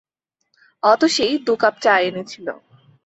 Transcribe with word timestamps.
অতসী 0.83 1.25
দু 1.45 1.53
কাপ 1.61 1.75
চা 1.83 1.93
এনেছিল। 2.01 2.47